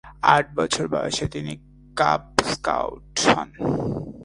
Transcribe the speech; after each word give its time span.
আট 0.35 0.45
বছর 0.55 0.85
বয়সে 0.87 1.25
তিনি 1.27 1.53
কাব 1.97 2.21
স্কাউট 2.51 3.15
হন। 3.25 3.49